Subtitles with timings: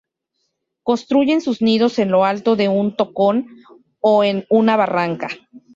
[0.81, 3.45] Construyen sus nidos en lo alto de un tocón
[3.99, 5.27] o en una barranca.